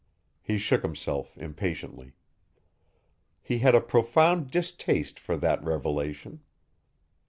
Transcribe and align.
He 0.41 0.57
shook 0.57 0.81
himself 0.81 1.37
impatiently. 1.37 2.13
He 3.39 3.59
had 3.59 3.75
a 3.75 3.81
profound 3.81 4.49
distaste 4.49 5.19
for 5.19 5.37
that 5.37 5.63
revelation. 5.63 6.41